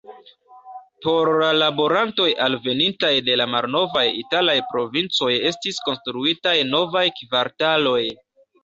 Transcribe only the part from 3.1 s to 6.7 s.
de la malnovaj italaj provincoj estis konstruitaj